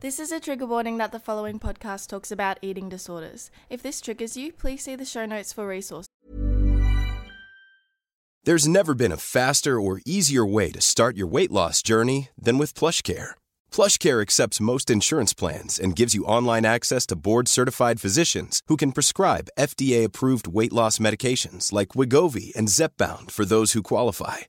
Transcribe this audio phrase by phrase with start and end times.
[0.00, 3.50] This is a trigger warning that the following podcast talks about eating disorders.
[3.68, 6.08] If this triggers you, please see the show notes for resources.
[8.44, 12.56] There's never been a faster or easier way to start your weight loss journey than
[12.56, 13.32] with PlushCare.
[13.70, 18.92] PlushCare accepts most insurance plans and gives you online access to board-certified physicians who can
[18.92, 24.48] prescribe FDA-approved weight loss medications like Wegovy and Zepbound for those who qualify.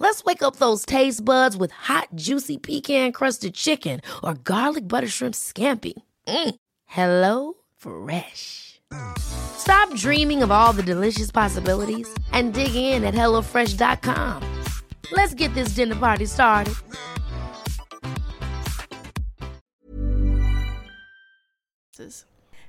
[0.00, 5.34] Let's wake up those taste buds with hot, juicy pecan-crusted chicken or garlic butter shrimp
[5.34, 5.94] scampi.
[6.26, 6.54] Mm.
[6.86, 8.80] Hello Fresh.
[9.18, 14.42] Stop dreaming of all the delicious possibilities and dig in at HelloFresh.com.
[15.12, 16.74] Let's get this dinner party started.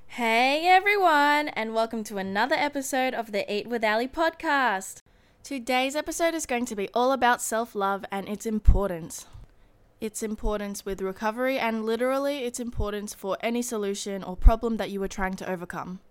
[0.08, 5.04] Hey everyone, and welcome to another episode of the Eat with Ally podcast.
[5.44, 9.26] Today's episode is going to be all about self love and its importance.
[10.00, 15.02] Its importance with recovery, and literally its importance for any solution or problem that you
[15.02, 16.02] are trying to overcome.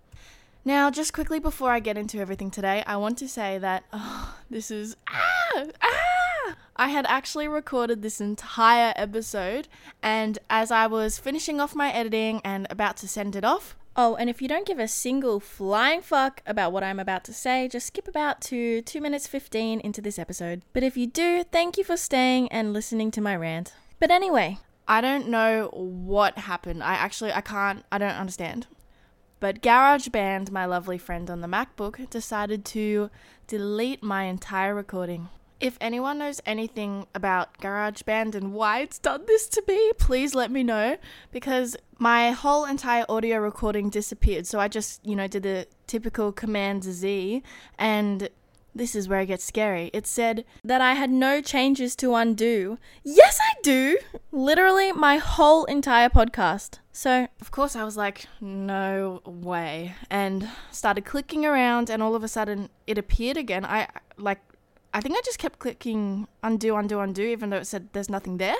[0.65, 4.37] Now, just quickly before I get into everything today, I want to say that oh,
[4.51, 6.57] this is ah, ah!
[6.77, 9.69] I had actually recorded this entire episode,
[10.03, 14.15] and as I was finishing off my editing and about to send it off, Oh,
[14.15, 17.67] and if you don't give a single flying fuck about what I'm about to say,
[17.67, 20.63] just skip about to 2 minutes 15 into this episode.
[20.73, 23.73] But if you do, thank you for staying and listening to my rant.
[23.99, 26.81] But anyway, I don't know what happened.
[26.81, 28.69] I actually I can't I don't understand.
[29.41, 33.11] But GarageBand, my lovely friend on the MacBook, decided to
[33.49, 35.29] delete my entire recording.
[35.59, 40.53] If anyone knows anything about GarageBand and why it's done this to me, please let
[40.53, 40.99] me know
[41.33, 44.47] because my whole entire audio recording disappeared.
[44.47, 47.43] So I just, you know, did the typical Command Z
[47.79, 48.29] and
[48.75, 49.91] this is where it gets scary.
[49.93, 52.79] It said that I had no changes to undo.
[53.03, 53.99] Yes, I do!
[54.31, 56.79] Literally, my whole entire podcast.
[56.93, 59.95] So, of course, I was like, no way.
[60.11, 63.65] And started clicking around, and all of a sudden, it appeared again.
[63.65, 64.41] I, like,
[64.95, 68.39] I think I just kept clicking undo, undo, undo, even though it said there's nothing
[68.39, 68.57] there.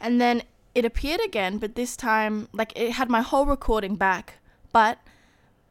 [0.00, 0.42] And then
[0.76, 4.34] it appeared again, but this time, like, it had my whole recording back,
[4.72, 4.98] but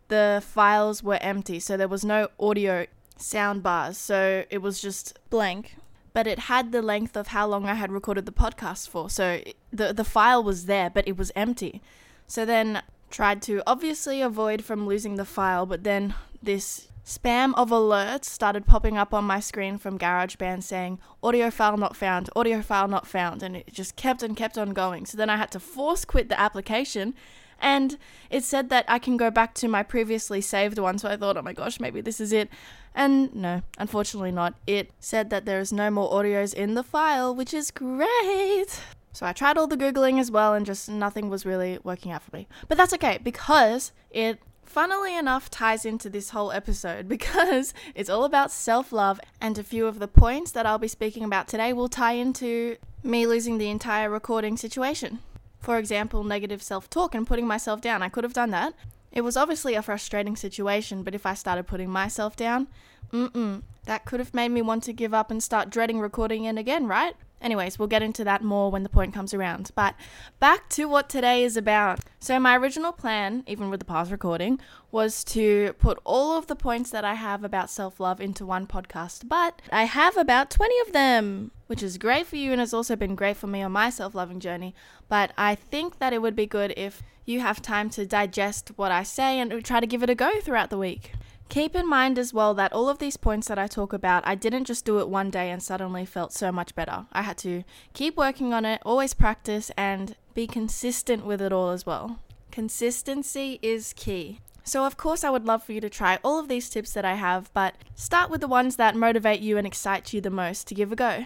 [0.07, 1.59] the files were empty.
[1.59, 3.99] So there was no audio sound bars.
[3.99, 5.75] So it was just blank.
[6.13, 9.07] But it had the length of how long I had recorded the podcast for.
[9.11, 11.83] So the, the file was there, but it was empty.
[12.25, 17.69] So then tried to obviously avoid from losing the file, but then this Spam of
[17.69, 22.63] alerts started popping up on my screen from GarageBand saying audio file not found, audio
[22.63, 25.05] file not found, and it just kept and kept on going.
[25.05, 27.13] So then I had to force quit the application
[27.59, 27.97] and
[28.29, 30.97] it said that I can go back to my previously saved one.
[30.97, 32.49] So I thought, oh my gosh, maybe this is it.
[32.93, 34.55] And no, unfortunately not.
[34.65, 38.81] It said that there is no more audios in the file, which is great.
[39.13, 42.23] So I tried all the Googling as well, and just nothing was really working out
[42.23, 42.47] for me.
[42.67, 48.23] But that's okay because it funnily enough ties into this whole episode because it's all
[48.23, 51.73] about self love, and a few of the points that I'll be speaking about today
[51.73, 55.19] will tie into me losing the entire recording situation.
[55.59, 58.03] For example, negative self talk and putting myself down.
[58.03, 58.73] I could have done that.
[59.11, 62.67] It was obviously a frustrating situation, but if I started putting myself down,
[63.11, 66.45] mm mm, that could have made me want to give up and start dreading recording
[66.45, 67.15] it again, right?
[67.41, 69.69] Anyways, we'll get into that more when the point comes around.
[69.75, 69.93] But
[70.39, 71.99] back to what today is about.
[72.19, 76.55] So, my original plan, even with the past recording, was to put all of the
[76.55, 79.27] points that I have about self love into one podcast.
[79.27, 82.95] But I have about 20 of them, which is great for you and has also
[82.95, 84.73] been great for me on my self loving journey.
[85.07, 88.91] But I think that it would be good if you have time to digest what
[88.91, 91.11] I say and try to give it a go throughout the week.
[91.49, 94.35] Keep in mind as well that all of these points that I talk about, I
[94.35, 97.05] didn't just do it one day and suddenly felt so much better.
[97.13, 97.63] I had to
[97.93, 102.19] keep working on it, always practice, and be consistent with it all as well.
[102.51, 104.39] Consistency is key.
[104.63, 107.05] So, of course, I would love for you to try all of these tips that
[107.05, 110.67] I have, but start with the ones that motivate you and excite you the most
[110.67, 111.25] to give a go.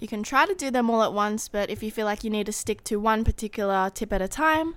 [0.00, 2.30] You can try to do them all at once, but if you feel like you
[2.30, 4.74] need to stick to one particular tip at a time,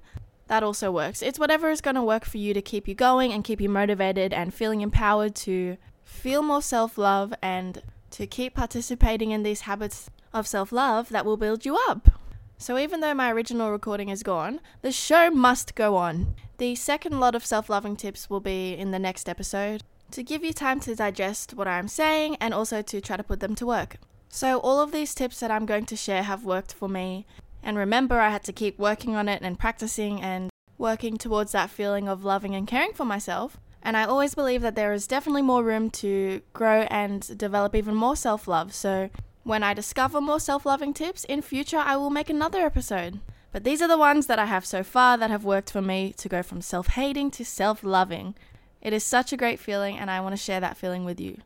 [0.47, 1.21] that also works.
[1.21, 3.69] It's whatever is going to work for you to keep you going and keep you
[3.69, 7.81] motivated and feeling empowered to feel more self love and
[8.11, 12.11] to keep participating in these habits of self love that will build you up.
[12.57, 16.35] So, even though my original recording is gone, the show must go on.
[16.57, 19.83] The second lot of self loving tips will be in the next episode.
[20.11, 23.39] to give you time to digest what I'm saying and also to try to put
[23.39, 23.97] them to work.
[24.29, 27.25] So, all of these tips that I'm going to share have worked for me.
[27.63, 31.69] And remember, I had to keep working on it and practicing and working towards that
[31.69, 33.57] feeling of loving and caring for myself.
[33.81, 37.95] And I always believe that there is definitely more room to grow and develop even
[37.95, 38.73] more self love.
[38.73, 39.09] So,
[39.43, 43.19] when I discover more self loving tips in future, I will make another episode.
[43.51, 46.13] But these are the ones that I have so far that have worked for me
[46.17, 48.35] to go from self hating to self loving.
[48.81, 51.37] It is such a great feeling, and I want to share that feeling with you.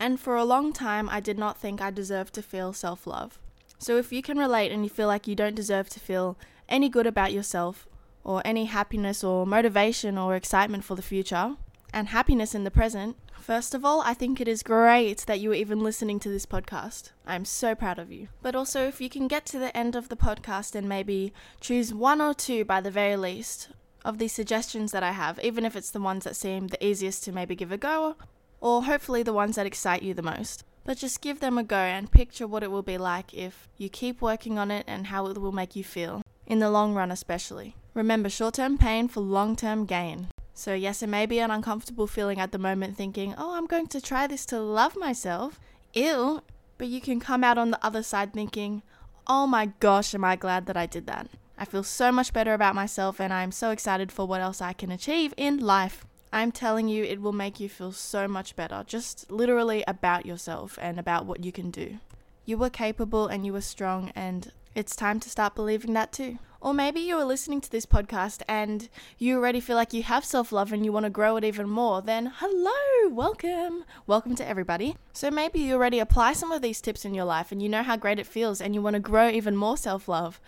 [0.00, 3.38] And for a long time, I did not think I deserved to feel self love.
[3.80, 6.36] So if you can relate and you feel like you don't deserve to feel
[6.68, 7.88] any good about yourself,
[8.22, 11.56] or any happiness or motivation or excitement for the future,
[11.90, 15.52] and happiness in the present, first of all, I think it is great that you
[15.52, 17.12] are even listening to this podcast.
[17.26, 18.28] I'm so proud of you.
[18.42, 21.94] But also, if you can get to the end of the podcast and maybe choose
[21.94, 23.70] one or two by the very least
[24.04, 27.24] of these suggestions that I have, even if it's the ones that seem the easiest
[27.24, 28.16] to maybe give a go,
[28.60, 30.64] or hopefully the ones that excite you the most.
[30.84, 33.88] But just give them a go and picture what it will be like if you
[33.88, 37.10] keep working on it and how it will make you feel, in the long run
[37.10, 37.76] especially.
[37.94, 40.28] Remember, short term pain for long term gain.
[40.54, 43.86] So, yes, it may be an uncomfortable feeling at the moment thinking, oh, I'm going
[43.88, 45.58] to try this to love myself.
[45.94, 46.42] Ew.
[46.76, 48.82] But you can come out on the other side thinking,
[49.26, 51.28] oh my gosh, am I glad that I did that.
[51.56, 54.72] I feel so much better about myself and I'm so excited for what else I
[54.72, 56.04] can achieve in life.
[56.32, 60.78] I'm telling you, it will make you feel so much better, just literally about yourself
[60.80, 61.98] and about what you can do.
[62.44, 66.38] You were capable and you were strong, and it's time to start believing that too.
[66.60, 68.88] Or maybe you are listening to this podcast and
[69.18, 71.68] you already feel like you have self love and you want to grow it even
[71.68, 73.84] more, then hello, welcome.
[74.06, 74.96] Welcome to everybody.
[75.12, 77.82] So maybe you already apply some of these tips in your life and you know
[77.82, 80.38] how great it feels and you want to grow even more self love.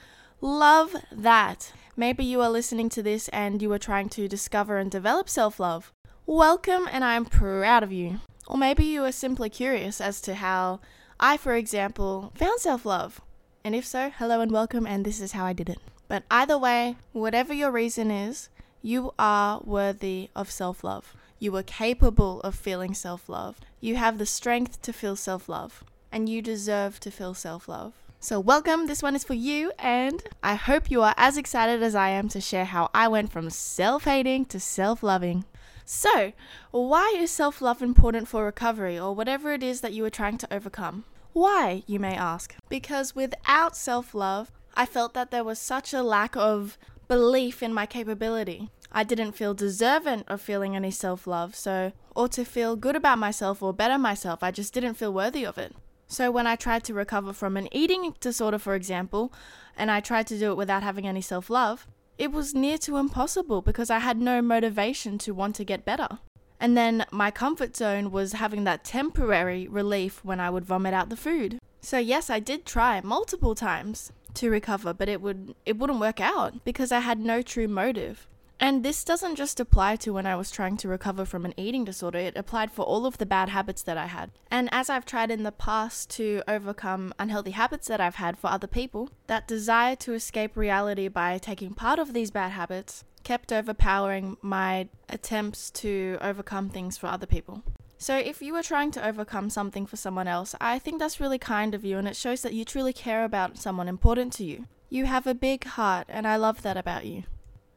[0.43, 1.73] Love that.
[1.95, 5.61] Maybe you are listening to this and you are trying to discover and develop self
[5.61, 5.93] love.
[6.25, 8.21] Welcome, and I'm proud of you.
[8.47, 10.81] Or maybe you are simply curious as to how
[11.21, 13.21] I, for example, found self love.
[13.63, 15.81] And if so, hello and welcome, and this is how I did it.
[16.09, 18.49] But either way, whatever your reason is,
[18.81, 21.15] you are worthy of self love.
[21.39, 23.61] You are capable of feeling self love.
[23.83, 25.85] You have the strength to feel self love.
[26.11, 27.93] And you deserve to feel self love.
[28.25, 28.87] So, welcome.
[28.87, 32.29] This one is for you, and I hope you are as excited as I am
[32.29, 35.45] to share how I went from self hating to self loving.
[35.85, 36.33] So,
[36.71, 40.39] why is self love important for recovery or whatever it is that you are trying
[40.39, 41.05] to overcome?
[41.33, 42.55] Why, you may ask?
[42.69, 46.79] Because without self love, I felt that there was such a lack of
[47.09, 48.71] belief in my capability.
[48.93, 53.19] I didn't feel deserving of feeling any self love, so, or to feel good about
[53.19, 55.75] myself or better myself, I just didn't feel worthy of it.
[56.13, 59.33] So, when I tried to recover from an eating disorder, for example,
[59.79, 61.87] and I tried to do it without having any self love,
[62.19, 66.19] it was near to impossible because I had no motivation to want to get better.
[66.61, 71.09] And then my comfort zone was having that temporary relief when I would vomit out
[71.09, 71.59] the food.
[71.81, 76.21] So yes, I did try multiple times to recover, but it would it wouldn't work
[76.21, 78.29] out because I had no true motive.
[78.63, 81.85] And this doesn't just apply to when I was trying to recover from an eating
[81.85, 84.31] disorder, it applied for all of the bad habits that I had.
[84.53, 88.47] And as I've tried in the past to overcome unhealthy habits that I've had for
[88.47, 93.53] other people, that desire to escape reality by taking part of these bad habits kept
[93.53, 97.65] overpowering my attempts to overcome things for other people.
[97.99, 101.39] So, if you are trying to overcome something for someone else, I think that's really
[101.39, 104.67] kind of you and it shows that you truly care about someone important to you.
[104.89, 107.25] You have a big heart, and I love that about you.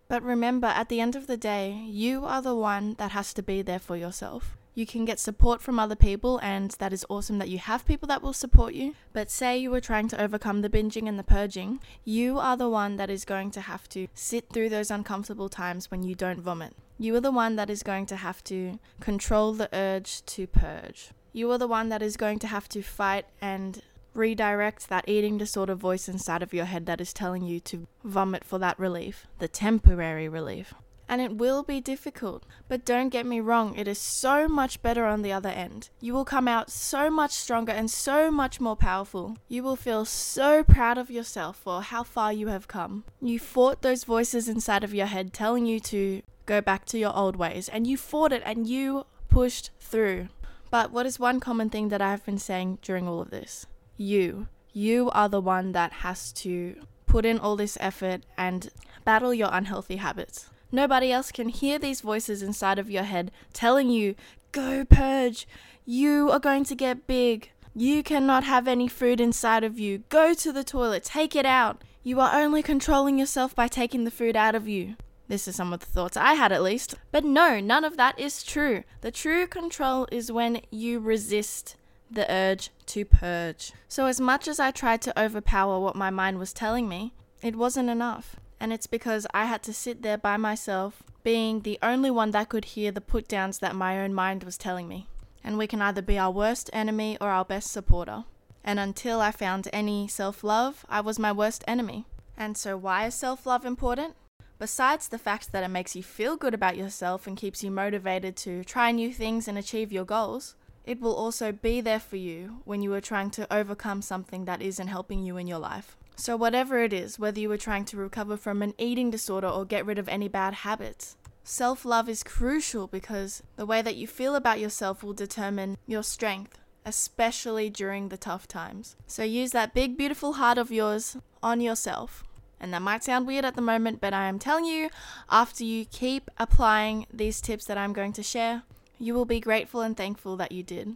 [0.08, 3.42] But remember, at the end of the day, you are the one that has to
[3.42, 4.56] be there for yourself.
[4.76, 8.08] You can get support from other people, and that is awesome that you have people
[8.10, 8.94] that will support you.
[9.14, 12.70] But say you were trying to overcome the binging and the purging, you are the
[12.70, 16.42] one that is going to have to sit through those uncomfortable times when you don't
[16.42, 16.76] vomit.
[17.00, 21.12] You are the one that is going to have to control the urge to purge.
[21.32, 23.82] You are the one that is going to have to fight and
[24.16, 28.44] redirect that eating disorder voice inside of your head that is telling you to vomit
[28.44, 30.74] for that relief, the temporary relief.
[31.08, 35.06] And it will be difficult, but don't get me wrong, it is so much better
[35.06, 35.90] on the other end.
[36.02, 39.38] You will come out so much stronger and so much more powerful.
[39.48, 43.04] You will feel so proud of yourself for how far you have come.
[43.22, 47.16] You fought those voices inside of your head telling you to go back to your
[47.16, 50.30] old ways, and you fought it and you pushed through.
[50.72, 53.68] But what is one common thing that I've been saying during all of this?
[53.98, 54.48] You.
[54.74, 56.76] You are the one that has to
[57.06, 58.70] put in all this effort and
[59.06, 60.50] battle your unhealthy habits.
[60.72, 64.16] Nobody else can hear these voices inside of your head telling you,
[64.52, 65.48] go purge,
[65.86, 70.34] you are going to get big, you cannot have any food inside of you, go
[70.34, 71.82] to the toilet, take it out.
[72.04, 74.96] You are only controlling yourself by taking the food out of you.
[75.28, 76.96] This is some of the thoughts I had at least.
[77.12, 78.84] But no, none of that is true.
[79.02, 81.78] The true control is when you resist
[82.10, 83.74] the urge to purge.
[83.88, 87.56] So, as much as I tried to overpower what my mind was telling me, it
[87.56, 88.36] wasn't enough.
[88.60, 92.50] And it's because I had to sit there by myself, being the only one that
[92.50, 95.08] could hear the put downs that my own mind was telling me.
[95.44, 98.24] And we can either be our worst enemy or our best supporter.
[98.64, 102.06] And until I found any self love, I was my worst enemy.
[102.38, 104.16] And so, why is self love important?
[104.58, 108.38] Besides the fact that it makes you feel good about yourself and keeps you motivated
[108.38, 110.56] to try new things and achieve your goals,
[110.86, 114.62] it will also be there for you when you are trying to overcome something that
[114.62, 115.98] isn't helping you in your life.
[116.16, 119.66] So, whatever it is, whether you are trying to recover from an eating disorder or
[119.66, 124.08] get rid of any bad habits, self love is crucial because the way that you
[124.08, 128.96] feel about yourself will determine your strength, especially during the tough times.
[129.08, 132.24] So, use that big, beautiful heart of yours on yourself.
[132.60, 134.90] And that might sound weird at the moment, but I am telling you,
[135.30, 138.64] after you keep applying these tips that I'm going to share,
[139.00, 140.96] you will be grateful and thankful that you did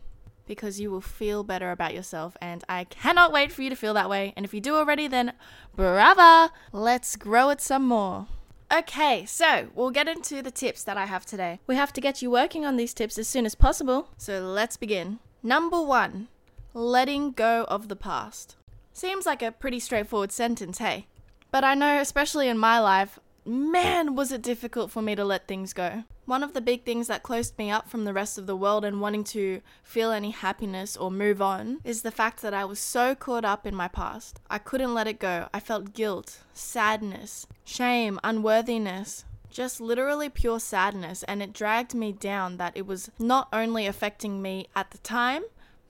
[0.49, 2.35] because you will feel better about yourself.
[2.41, 4.33] And I cannot wait for you to feel that way.
[4.35, 5.33] And if you do already, then
[5.75, 6.51] brava!
[6.73, 8.27] Let's grow it some more.
[8.71, 11.59] Okay, so we'll get into the tips that I have today.
[11.67, 14.09] We have to get you working on these tips as soon as possible.
[14.17, 15.19] So let's begin.
[15.41, 16.27] Number one,
[16.73, 18.55] letting go of the past.
[18.91, 21.07] Seems like a pretty straightforward sentence, hey?
[21.51, 25.47] But I know, especially in my life, man, was it difficult for me to let
[25.47, 26.03] things go.
[26.29, 28.85] One of the big things that closed me up from the rest of the world
[28.85, 32.77] and wanting to feel any happiness or move on is the fact that I was
[32.77, 34.39] so caught up in my past.
[34.47, 35.49] I couldn't let it go.
[35.51, 39.25] I felt guilt, sadness, shame, unworthiness.
[39.49, 44.39] Just literally pure sadness, and it dragged me down that it was not only affecting
[44.39, 45.41] me at the time,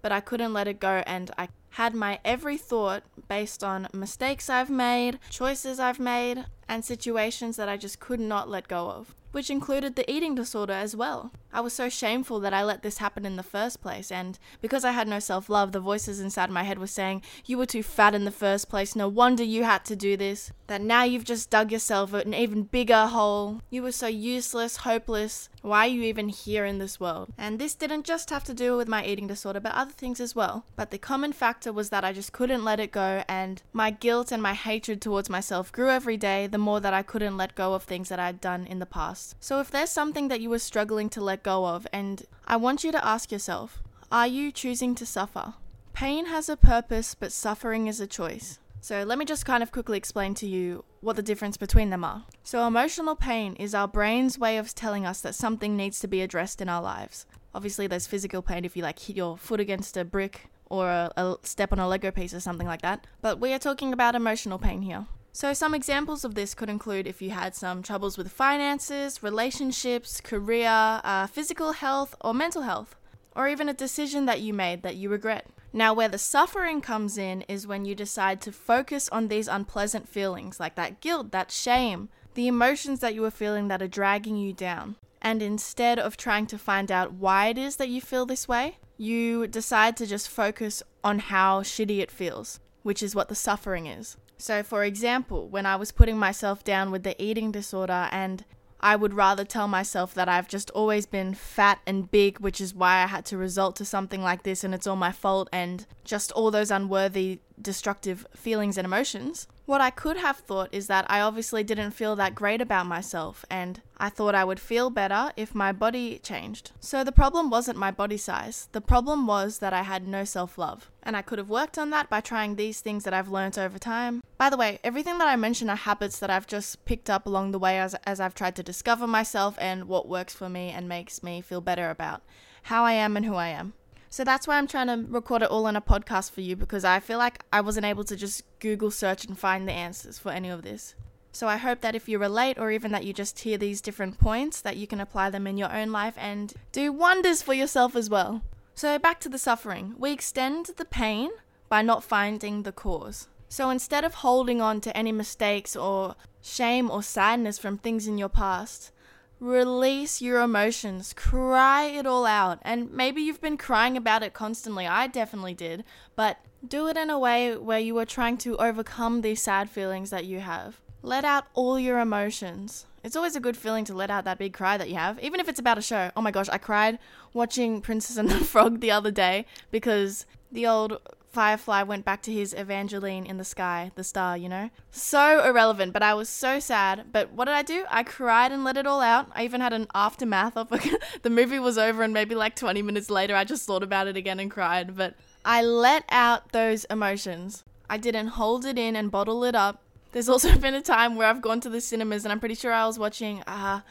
[0.01, 4.50] but I couldn't let it go and I had my every thought based on mistakes
[4.50, 9.15] I've made, choices I've made, and situations that I just could not let go of
[9.31, 11.31] which included the eating disorder as well.
[11.51, 14.86] I was so shameful that I let this happen in the first place, and because
[14.86, 17.83] I had no self love, the voices inside my head were saying, You were too
[17.83, 20.51] fat in the first place, no wonder you had to do this.
[20.67, 23.62] That now you've just dug yourself an even bigger hole.
[23.69, 25.50] You were so useless, hopeless.
[25.62, 27.30] Why are you even here in this world?
[27.38, 30.36] And this didn't just have to do with my eating disorder, but other things as
[30.36, 30.63] well.
[30.75, 34.32] But the common factor was that I just couldn't let it go, and my guilt
[34.32, 37.74] and my hatred towards myself grew every day the more that I couldn't let go
[37.74, 39.36] of things that I'd done in the past.
[39.39, 42.84] So if there's something that you were struggling to let go of, and I want
[42.84, 45.54] you to ask yourself, are you choosing to suffer?
[45.94, 48.60] Pain has a purpose, but suffering is a choice.
[48.81, 52.03] So let me just kind of quickly explain to you what the difference between them
[52.03, 52.24] are.
[52.43, 56.21] So emotional pain is our brain's way of telling us that something needs to be
[56.21, 57.25] addressed in our lives.
[57.53, 61.12] Obviously, there's physical pain if you like hit your foot against a brick or a,
[61.17, 63.05] a step on a Lego piece or something like that.
[63.21, 65.07] But we are talking about emotional pain here.
[65.31, 70.21] So, some examples of this could include if you had some troubles with finances, relationships,
[70.21, 72.95] career, uh, physical health, or mental health,
[73.36, 75.48] or even a decision that you made that you regret.
[75.71, 80.09] Now, where the suffering comes in is when you decide to focus on these unpleasant
[80.09, 84.35] feelings, like that guilt, that shame, the emotions that you are feeling that are dragging
[84.35, 84.95] you down.
[85.21, 88.77] And instead of trying to find out why it is that you feel this way,
[88.97, 93.85] you decide to just focus on how shitty it feels, which is what the suffering
[93.85, 94.17] is.
[94.38, 98.45] So, for example, when I was putting myself down with the eating disorder, and
[98.81, 102.74] I would rather tell myself that I've just always been fat and big, which is
[102.74, 105.86] why I had to result to something like this and it's all my fault, and
[106.03, 109.48] just all those unworthy, destructive feelings and emotions.
[109.66, 113.46] What I could have thought is that I obviously didn't feel that great about myself,
[113.51, 116.72] and I thought I would feel better if my body changed.
[116.80, 120.58] So the problem wasn't my body size, the problem was that I had no self
[120.58, 120.89] love.
[121.04, 123.78] And I could have worked on that by trying these things that I've learnt over
[123.78, 124.24] time.
[124.38, 127.51] By the way, everything that I mention are habits that I've just picked up along
[127.51, 130.89] the way as, as I've tried to discover myself and what works for me and
[130.89, 132.22] makes me feel better about
[132.63, 133.74] how I am and who I am.
[134.10, 136.84] So that's why I'm trying to record it all in a podcast for you because
[136.84, 140.32] I feel like I wasn't able to just Google search and find the answers for
[140.32, 140.96] any of this.
[141.32, 144.20] So I hope that if you relate or even that you just hear these different
[144.20, 147.96] points that you can apply them in your own life and do wonders for yourself
[147.96, 148.42] as well.
[148.74, 149.94] So back to the suffering.
[149.98, 151.30] We extend the pain
[151.70, 153.28] by not finding the cause.
[153.48, 158.18] So instead of holding on to any mistakes or shame or sadness from things in
[158.18, 158.92] your past,
[159.39, 162.60] Release your emotions, cry it all out.
[162.62, 164.86] And maybe you've been crying about it constantly.
[164.86, 165.86] I definitely did.
[166.15, 170.10] But do it in a way where you are trying to overcome these sad feelings
[170.10, 170.81] that you have.
[171.01, 172.86] Let out all your emotions.
[173.01, 175.39] It's always a good feeling to let out that big cry that you have, even
[175.39, 176.12] if it's about a show.
[176.17, 177.00] Oh my gosh, I cried
[177.34, 181.00] watching Princess and the Frog the other day because the old
[181.31, 184.71] Firefly went back to his Evangeline in the sky, the star, you know?
[184.89, 187.12] So irrelevant, but I was so sad.
[187.12, 187.86] But what did I do?
[187.89, 189.29] I cried and let it all out.
[189.36, 190.69] I even had an aftermath of
[191.21, 194.17] the movie was over, and maybe like 20 minutes later, I just thought about it
[194.17, 194.95] again and cried.
[194.95, 197.63] But I let out those emotions.
[197.89, 199.83] I didn't hold it in and bottle it up.
[200.12, 202.74] There's also been a time where I've gone to the cinemas and I'm pretty sure
[202.74, 203.81] I was watching uh,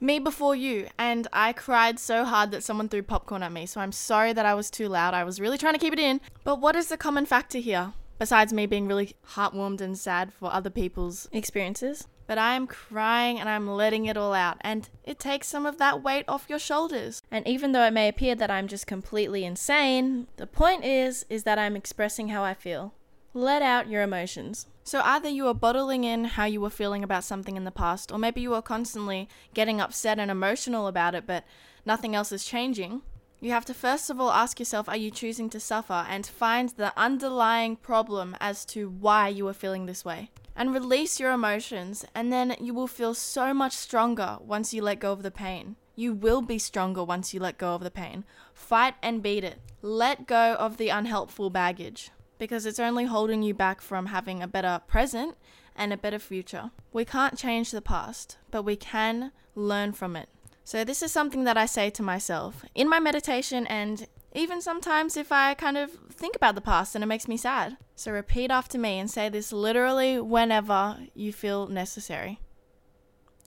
[0.00, 3.66] Me Before You and I cried so hard that someone threw popcorn at me.
[3.66, 5.14] So I'm sorry that I was too loud.
[5.14, 6.20] I was really trying to keep it in.
[6.42, 7.94] But what is the common factor here?
[8.18, 12.06] Besides me being really heartwarmed and sad for other people's experiences.
[12.26, 15.76] But I am crying and I'm letting it all out, and it takes some of
[15.76, 17.20] that weight off your shoulders.
[17.30, 21.42] And even though it may appear that I'm just completely insane, the point is is
[21.42, 22.94] that I'm expressing how I feel.
[23.36, 24.68] Let out your emotions.
[24.84, 28.12] So either you are bottling in how you were feeling about something in the past,
[28.12, 31.42] or maybe you are constantly getting upset and emotional about it, but
[31.84, 33.02] nothing else is changing.
[33.40, 36.68] You have to first of all ask yourself are you choosing to suffer and find
[36.68, 40.30] the underlying problem as to why you are feeling this way.
[40.54, 45.00] And release your emotions, and then you will feel so much stronger once you let
[45.00, 45.74] go of the pain.
[45.96, 48.24] You will be stronger once you let go of the pain.
[48.52, 49.58] Fight and beat it.
[49.82, 54.48] Let go of the unhelpful baggage because it's only holding you back from having a
[54.48, 55.36] better present
[55.76, 56.70] and a better future.
[56.92, 60.28] We can't change the past, but we can learn from it.
[60.64, 65.16] So, this is something that I say to myself in my meditation and even sometimes
[65.16, 67.76] if I kind of think about the past and it makes me sad.
[67.94, 72.40] So, repeat after me and say this literally whenever you feel necessary.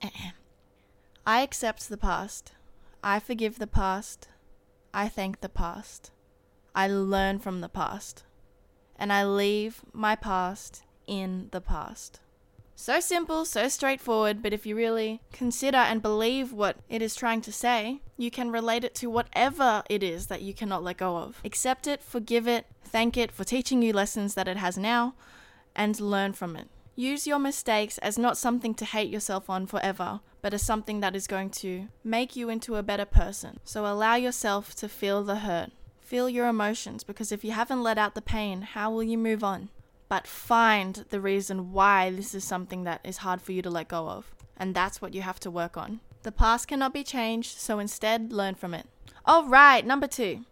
[1.26, 2.52] I accept the past.
[3.02, 4.28] I forgive the past.
[4.94, 6.12] I thank the past.
[6.74, 8.24] I learn from the past
[8.98, 12.20] and I leave my past in the past.
[12.80, 17.40] So simple, so straightforward, but if you really consider and believe what it is trying
[17.40, 21.16] to say, you can relate it to whatever it is that you cannot let go
[21.16, 21.40] of.
[21.44, 25.14] Accept it, forgive it, thank it for teaching you lessons that it has now,
[25.74, 26.68] and learn from it.
[26.94, 31.16] Use your mistakes as not something to hate yourself on forever, but as something that
[31.16, 33.58] is going to make you into a better person.
[33.64, 35.70] So allow yourself to feel the hurt.
[36.08, 39.44] Feel your emotions because if you haven't let out the pain, how will you move
[39.44, 39.68] on?
[40.08, 43.88] But find the reason why this is something that is hard for you to let
[43.88, 44.34] go of.
[44.56, 46.00] And that's what you have to work on.
[46.22, 48.86] The past cannot be changed, so instead learn from it.
[49.26, 50.46] All right, number two.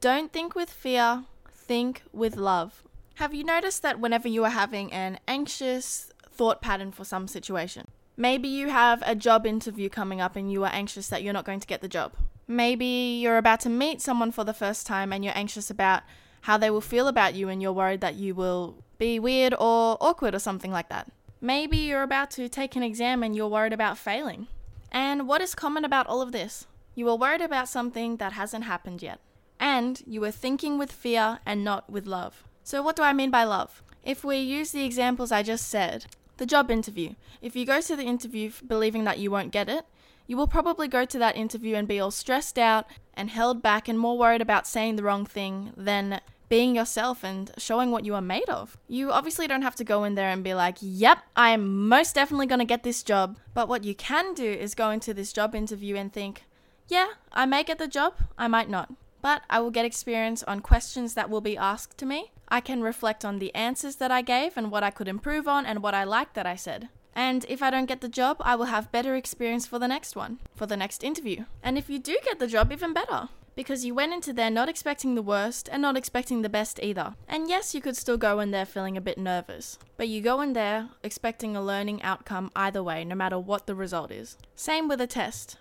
[0.00, 2.84] Don't think with fear, think with love.
[3.16, 7.88] Have you noticed that whenever you are having an anxious thought pattern for some situation,
[8.16, 11.44] maybe you have a job interview coming up and you are anxious that you're not
[11.44, 12.12] going to get the job.
[12.48, 16.02] Maybe you're about to meet someone for the first time and you're anxious about
[16.42, 19.98] how they will feel about you and you're worried that you will be weird or
[20.00, 21.12] awkward or something like that.
[21.42, 24.48] Maybe you're about to take an exam and you're worried about failing.
[24.90, 26.66] And what is common about all of this?
[26.94, 29.20] You are worried about something that hasn't happened yet.
[29.60, 32.44] And you are thinking with fear and not with love.
[32.64, 33.82] So, what do I mean by love?
[34.04, 36.06] If we use the examples I just said,
[36.38, 39.84] the job interview, if you go to the interview believing that you won't get it,
[40.28, 43.88] you will probably go to that interview and be all stressed out and held back
[43.88, 48.14] and more worried about saying the wrong thing than being yourself and showing what you
[48.14, 48.76] are made of.
[48.88, 52.14] You obviously don't have to go in there and be like, yep, I am most
[52.14, 53.38] definitely going to get this job.
[53.54, 56.44] But what you can do is go into this job interview and think,
[56.86, 58.92] yeah, I may get the job, I might not.
[59.20, 62.32] But I will get experience on questions that will be asked to me.
[62.48, 65.66] I can reflect on the answers that I gave and what I could improve on
[65.66, 66.88] and what I liked that I said.
[67.14, 70.14] And if I don't get the job, I will have better experience for the next
[70.14, 71.44] one, for the next interview.
[71.62, 73.28] And if you do get the job, even better.
[73.56, 77.16] Because you went into there not expecting the worst and not expecting the best either.
[77.26, 79.80] And yes, you could still go in there feeling a bit nervous.
[79.96, 83.74] But you go in there expecting a learning outcome either way, no matter what the
[83.74, 84.36] result is.
[84.54, 85.56] Same with a test.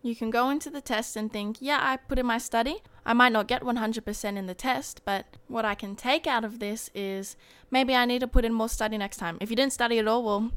[0.00, 2.82] You can go into the test and think, yeah, I put in my study.
[3.04, 6.58] I might not get 100% in the test, but what I can take out of
[6.58, 7.36] this is
[7.70, 9.38] maybe I need to put in more study next time.
[9.40, 10.50] If you didn't study at all, well,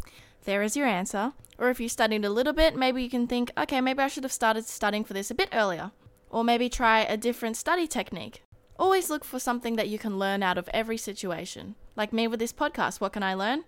[0.46, 1.34] there is your answer.
[1.58, 4.24] Or if you studied a little bit, maybe you can think, okay, maybe I should
[4.24, 5.92] have started studying for this a bit earlier.
[6.30, 8.44] Or maybe try a different study technique.
[8.78, 11.76] Always look for something that you can learn out of every situation.
[11.96, 13.64] Like me with this podcast, what can I learn?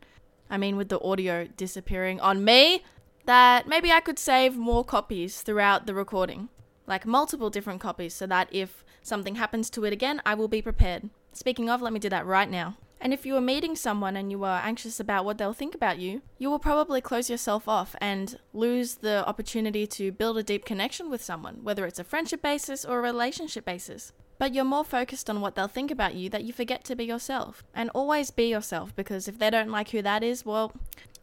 [0.49, 2.83] I mean, with the audio disappearing on me,
[3.25, 6.49] that maybe I could save more copies throughout the recording.
[6.87, 10.61] Like multiple different copies, so that if something happens to it again, I will be
[10.61, 11.09] prepared.
[11.33, 12.75] Speaking of, let me do that right now.
[12.99, 15.99] And if you are meeting someone and you are anxious about what they'll think about
[15.99, 20.65] you, you will probably close yourself off and lose the opportunity to build a deep
[20.65, 24.13] connection with someone, whether it's a friendship basis or a relationship basis.
[24.39, 27.05] But you're more focused on what they'll think about you that you forget to be
[27.05, 27.63] yourself.
[27.73, 30.73] And always be yourself because if they don't like who that is, well,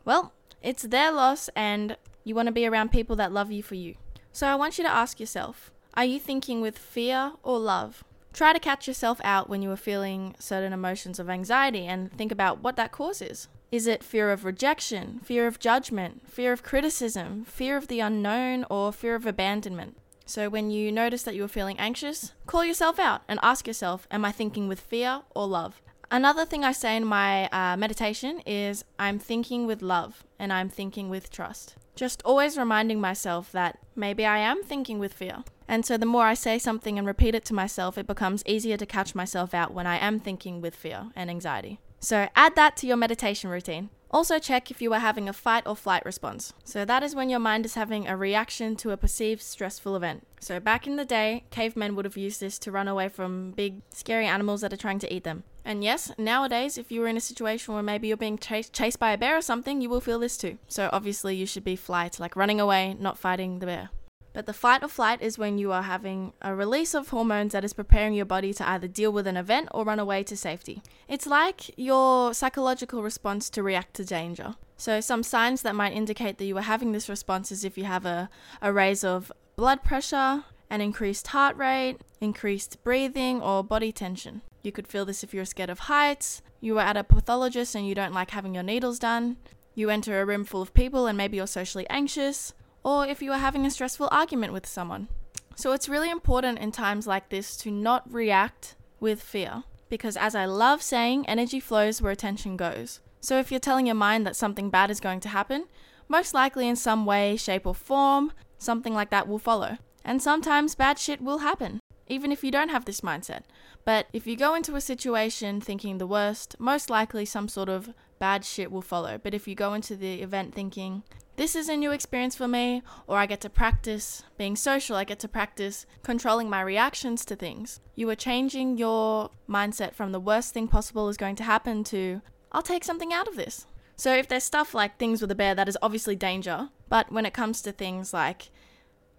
[0.04, 0.32] well,
[0.62, 3.94] it's their loss and you want to be around people that love you for you.
[4.32, 8.02] So I want you to ask yourself, are you thinking with fear or love?
[8.34, 12.32] Try to catch yourself out when you are feeling certain emotions of anxiety and think
[12.32, 13.46] about what that cause is.
[13.70, 18.66] Is it fear of rejection, fear of judgment, fear of criticism, fear of the unknown,
[18.68, 19.96] or fear of abandonment?
[20.26, 24.24] So, when you notice that you're feeling anxious, call yourself out and ask yourself, Am
[24.24, 25.80] I thinking with fear or love?
[26.10, 30.68] Another thing I say in my uh, meditation is, I'm thinking with love and I'm
[30.68, 31.76] thinking with trust.
[31.94, 35.44] Just always reminding myself that maybe I am thinking with fear.
[35.66, 38.77] And so the more I say something and repeat it to myself, it becomes easier
[38.77, 41.79] to catch myself out when I am thinking with fear and anxiety.
[42.00, 43.90] So add that to your meditation routine.
[44.14, 46.53] Also, check if you are having a fight or flight response.
[46.62, 50.24] So, that is when your mind is having a reaction to a perceived stressful event.
[50.38, 53.83] So, back in the day, cavemen would have used this to run away from big,
[53.90, 55.42] scary animals that are trying to eat them.
[55.64, 59.00] And yes, nowadays, if you were in a situation where maybe you're being chased, chased
[59.00, 60.59] by a bear or something, you will feel this too.
[60.68, 63.90] So, obviously, you should be flight, like running away, not fighting the bear.
[64.34, 67.64] But the fight or flight is when you are having a release of hormones that
[67.64, 70.82] is preparing your body to either deal with an event or run away to safety.
[71.08, 74.56] It's like your psychological response to react to danger.
[74.76, 77.84] So, some signs that might indicate that you are having this response is if you
[77.84, 78.28] have a,
[78.60, 84.42] a raise of blood pressure, an increased heart rate, increased breathing, or body tension.
[84.62, 87.86] You could feel this if you're scared of heights, you are at a pathologist and
[87.86, 89.36] you don't like having your needles done,
[89.76, 92.52] you enter a room full of people and maybe you're socially anxious,
[92.84, 95.08] or if you are having a stressful argument with someone.
[95.56, 100.34] So it's really important in times like this to not react with fear, because as
[100.34, 103.00] I love saying, energy flows where attention goes.
[103.20, 105.64] So if you're telling your mind that something bad is going to happen,
[106.08, 109.78] most likely in some way, shape, or form, something like that will follow.
[110.04, 113.42] And sometimes bad shit will happen, even if you don't have this mindset.
[113.86, 117.94] But if you go into a situation thinking the worst, most likely some sort of
[118.18, 119.18] bad shit will follow.
[119.18, 121.02] But if you go into the event thinking,
[121.36, 125.04] this is a new experience for me, or I get to practice being social, I
[125.04, 127.80] get to practice controlling my reactions to things.
[127.94, 132.22] You are changing your mindset from the worst thing possible is going to happen to,
[132.52, 133.66] I'll take something out of this.
[133.96, 137.26] So if there's stuff like things with a bear, that is obviously danger, but when
[137.26, 138.50] it comes to things like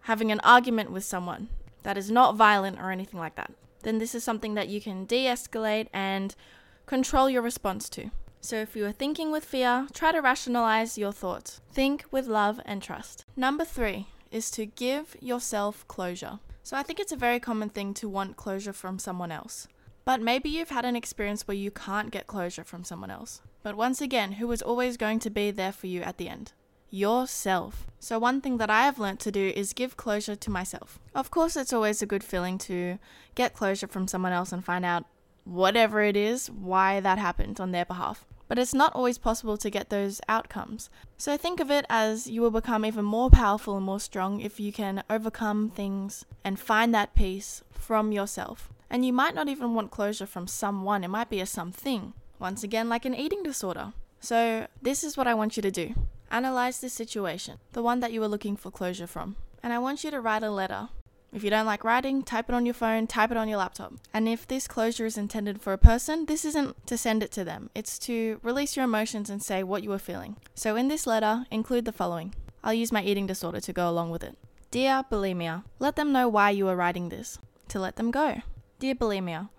[0.02, 1.50] having an argument with someone
[1.84, 3.52] that is not violent or anything like that,
[3.84, 6.36] then this is something that you can de escalate and
[6.86, 8.10] control your response to.
[8.46, 11.62] So if you are thinking with fear, try to rationalize your thoughts.
[11.72, 13.26] Think with love and trust.
[13.36, 16.38] Number three is to give yourself closure.
[16.62, 19.68] So I think it's a very common thing to want closure from someone else.
[20.06, 23.42] But maybe you've had an experience where you can't get closure from someone else.
[23.64, 26.54] But once again, who is always going to be there for you at the end?
[26.92, 27.88] Yourself.
[28.00, 31.00] So, one thing that I have learnt to do is give closure to myself.
[31.16, 33.00] Of course, it's always a good feeling to
[33.34, 35.06] get closure from someone else and find out
[35.46, 39.70] whatever it is, why that happened on their behalf but it's not always possible to
[39.70, 40.90] get those outcomes.
[41.18, 44.60] So think of it as you will become even more powerful and more strong if
[44.60, 48.70] you can overcome things and find that peace from yourself.
[48.90, 52.14] And you might not even want closure from someone, it might be a something.
[52.40, 53.94] Once again, like an eating disorder.
[54.20, 55.94] So, this is what I want you to do
[56.32, 59.36] analyze this situation, the one that you were looking for closure from.
[59.64, 60.90] And I want you to write a letter
[61.36, 63.94] if you don't like writing, type it on your phone, type it on your laptop.
[64.14, 67.44] And if this closure is intended for a person, this isn't to send it to
[67.44, 70.38] them, it's to release your emotions and say what you are feeling.
[70.56, 72.34] So in this letter, include the following.
[72.64, 74.38] I'll use my eating disorder to go along with it.
[74.72, 77.38] Dear bulimia, let them know why you are writing this.
[77.68, 78.42] To let them go.
[78.80, 79.50] Dear bulimia,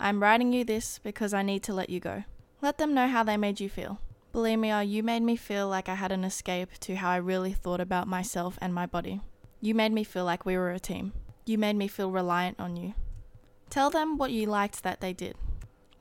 [0.00, 2.24] I'm writing you this because I need to let you go.
[2.62, 4.00] Let them know how they made you feel.
[4.32, 7.80] Bulimia, you made me feel like I had an escape to how I really thought
[7.80, 9.20] about myself and my body.
[9.60, 11.12] You made me feel like we were a team.
[11.46, 12.94] You made me feel reliant on you.
[13.70, 15.36] Tell them what you liked that they did.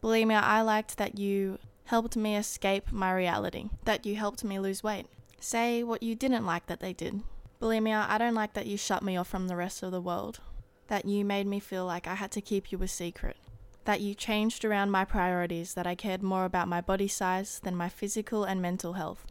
[0.02, 4.82] Bulimia, I liked that you helped me escape my reality, that you helped me lose
[4.82, 5.06] weight.
[5.40, 7.22] Say what you didn't like that they did.
[7.62, 10.40] Bulimia, I don't like that you shut me off from the rest of the world,
[10.88, 13.38] that you made me feel like I had to keep you a secret,
[13.84, 17.76] that you changed around my priorities, that I cared more about my body size than
[17.76, 19.28] my physical and mental health.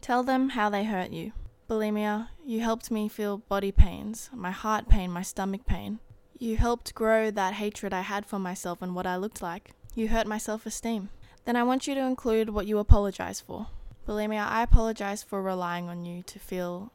[0.00, 1.32] Tell them how they hurt you
[1.68, 5.98] bulimia, you helped me feel body pains, my heart pain, my stomach pain.
[6.38, 9.72] You helped grow that hatred I had for myself and what I looked like.
[9.94, 11.10] You hurt my self esteem.
[11.44, 13.66] Then I want you to include what you apologize for.
[14.06, 16.92] Bulimia, I apologize for relying on you to feel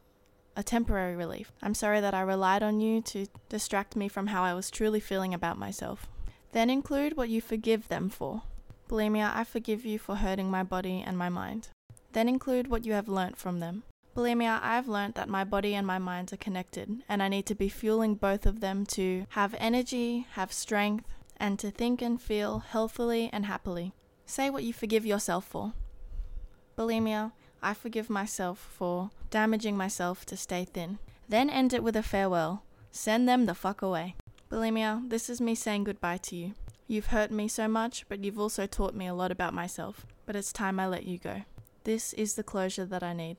[0.56, 1.52] a temporary relief.
[1.62, 5.00] I'm sorry that I relied on you to distract me from how I was truly
[5.00, 6.08] feeling about myself.
[6.52, 8.44] Then include what you forgive them for.
[8.90, 11.70] Bulimia, I forgive you for hurting my body and my mind.
[12.14, 13.84] Then include what you have learnt from them.
[14.16, 17.56] Bulimia, I've learned that my body and my mind are connected, and I need to
[17.56, 22.60] be fueling both of them to have energy, have strength, and to think and feel
[22.60, 23.92] healthily and happily.
[24.26, 25.74] Say what you forgive yourself for.
[26.78, 31.00] Bulimia, I forgive myself for damaging myself to stay thin.
[31.28, 32.64] Then end it with a farewell.
[32.92, 34.16] Send them the fuck away.
[34.52, 36.54] Bulimia, this is me saying goodbye to you.
[36.88, 40.06] You've hurt me so much, but you've also taught me a lot about myself.
[40.28, 41.42] But it's time I let you go.
[41.84, 43.38] This is the closure that I need.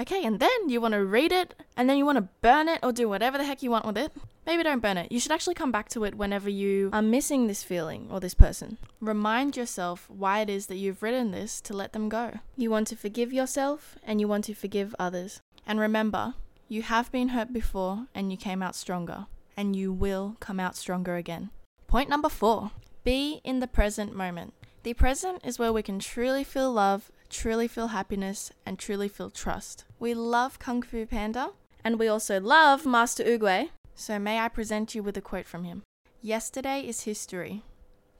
[0.00, 2.80] Okay, and then you want to read it, and then you want to burn it
[2.82, 4.12] or do whatever the heck you want with it.
[4.46, 5.10] Maybe don't burn it.
[5.10, 8.34] You should actually come back to it whenever you are missing this feeling or this
[8.34, 8.76] person.
[9.00, 12.40] Remind yourself why it is that you've written this to let them go.
[12.56, 15.40] You want to forgive yourself and you want to forgive others.
[15.66, 16.34] And remember,
[16.68, 19.26] you have been hurt before and you came out stronger,
[19.56, 21.50] and you will come out stronger again.
[21.86, 22.72] Point number four
[23.04, 24.54] be in the present moment.
[24.82, 29.30] The present is where we can truly feel love, truly feel happiness, and truly feel
[29.30, 29.84] trust.
[29.98, 31.50] We love Kung Fu Panda,
[31.82, 35.64] and we also love Master Oogway, so may I present you with a quote from
[35.64, 35.82] him
[36.20, 37.62] Yesterday is history,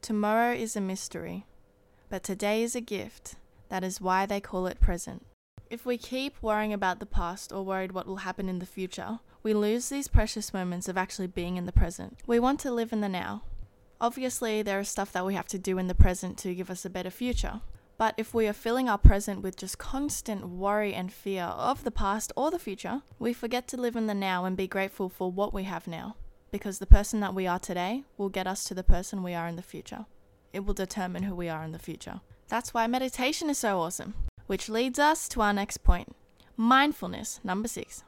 [0.02, 1.46] tomorrow is a mystery,
[2.08, 3.36] but today is a gift.
[3.70, 5.26] That is why they call it present.
[5.70, 9.18] If we keep worrying about the past or worried what will happen in the future,
[9.42, 12.18] we lose these precious moments of actually being in the present.
[12.26, 13.42] We want to live in the now.
[14.00, 16.84] Obviously, there is stuff that we have to do in the present to give us
[16.84, 17.62] a better future.
[17.96, 21.90] But if we are filling our present with just constant worry and fear of the
[21.90, 25.30] past or the future, we forget to live in the now and be grateful for
[25.30, 26.16] what we have now.
[26.50, 29.46] Because the person that we are today will get us to the person we are
[29.46, 30.06] in the future.
[30.52, 32.20] It will determine who we are in the future.
[32.48, 34.14] That's why meditation is so awesome.
[34.46, 36.14] Which leads us to our next point
[36.56, 38.04] mindfulness, number six.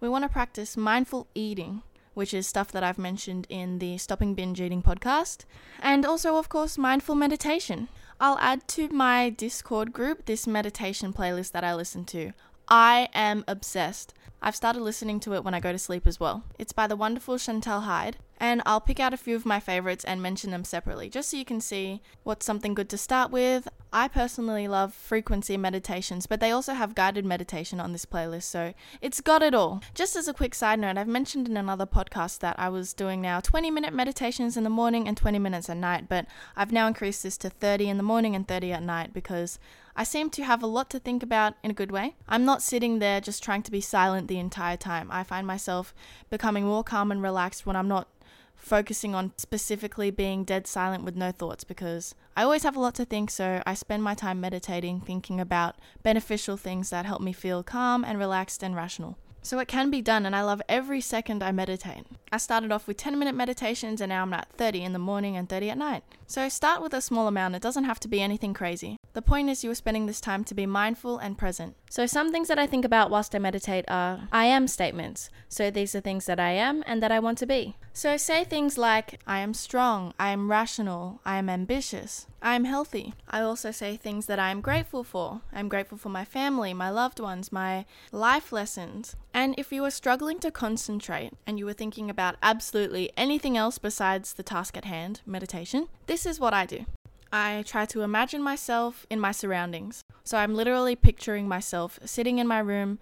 [0.00, 1.82] We want to practice mindful eating,
[2.14, 5.44] which is stuff that I've mentioned in the Stopping Binge Eating podcast,
[5.82, 7.88] and also, of course, mindful meditation.
[8.22, 12.32] I'll add to my Discord group this meditation playlist that I listen to.
[12.68, 14.12] I am obsessed.
[14.42, 16.44] I've started listening to it when I go to sleep as well.
[16.58, 20.02] It's by the wonderful Chantel Hyde, and I'll pick out a few of my favorites
[20.02, 23.68] and mention them separately just so you can see what's something good to start with.
[23.92, 28.72] I personally love frequency meditations, but they also have guided meditation on this playlist, so
[29.02, 29.82] it's got it all.
[29.94, 33.20] Just as a quick side note, I've mentioned in another podcast that I was doing
[33.20, 36.26] now 20 minute meditations in the morning and 20 minutes at night, but
[36.56, 39.58] I've now increased this to 30 in the morning and 30 at night because
[40.00, 42.16] I seem to have a lot to think about in a good way.
[42.26, 45.10] I'm not sitting there just trying to be silent the entire time.
[45.10, 45.94] I find myself
[46.30, 48.08] becoming more calm and relaxed when I'm not
[48.56, 52.94] focusing on specifically being dead silent with no thoughts because I always have a lot
[52.94, 57.34] to think, so I spend my time meditating, thinking about beneficial things that help me
[57.34, 59.18] feel calm and relaxed and rational.
[59.42, 62.06] So it can be done, and I love every second I meditate.
[62.32, 65.36] I started off with 10 minute meditations, and now I'm at 30 in the morning
[65.36, 66.04] and 30 at night.
[66.26, 68.96] So start with a small amount, it doesn't have to be anything crazy.
[69.12, 71.74] The point is, you are spending this time to be mindful and present.
[71.90, 75.30] So, some things that I think about whilst I meditate are I am statements.
[75.48, 77.76] So, these are things that I am and that I want to be.
[77.92, 82.64] So, say things like I am strong, I am rational, I am ambitious, I am
[82.64, 83.14] healthy.
[83.28, 85.40] I also say things that I am grateful for.
[85.52, 89.16] I'm grateful for my family, my loved ones, my life lessons.
[89.34, 93.78] And if you are struggling to concentrate and you are thinking about absolutely anything else
[93.78, 96.86] besides the task at hand, meditation, this is what I do.
[97.32, 100.02] I try to imagine myself in my surroundings.
[100.24, 102.98] So I'm literally picturing myself sitting in my room,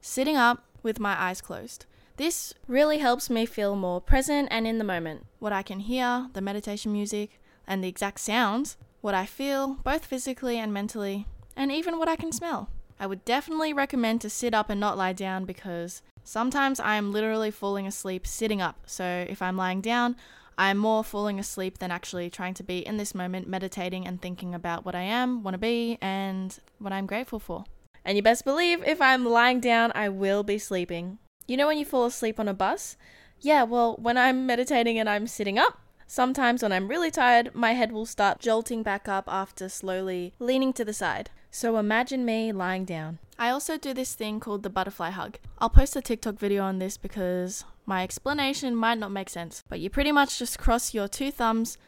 [0.00, 1.86] sitting up with my eyes closed.
[2.16, 5.26] This really helps me feel more present and in the moment.
[5.38, 10.04] What I can hear, the meditation music, and the exact sounds, what I feel, both
[10.04, 12.70] physically and mentally, and even what I can smell.
[12.98, 17.12] I would definitely recommend to sit up and not lie down because sometimes I am
[17.12, 18.80] literally falling asleep sitting up.
[18.86, 20.16] So if I'm lying down,
[20.58, 24.20] I am more falling asleep than actually trying to be in this moment, meditating and
[24.20, 27.64] thinking about what I am, want to be, and what I'm grateful for.
[28.04, 31.18] And you best believe if I'm lying down, I will be sleeping.
[31.46, 32.96] You know when you fall asleep on a bus?
[33.40, 37.74] Yeah, well, when I'm meditating and I'm sitting up, sometimes when I'm really tired, my
[37.74, 41.30] head will start jolting back up after slowly leaning to the side.
[41.52, 43.20] So imagine me lying down.
[43.38, 45.38] I also do this thing called the butterfly hug.
[45.58, 49.80] I'll post a TikTok video on this because my explanation might not make sense, but
[49.80, 51.78] you pretty much just cross your two thumbs,